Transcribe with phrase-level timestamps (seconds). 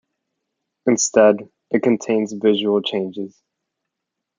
[0.87, 3.39] Instead, it contains visual changes.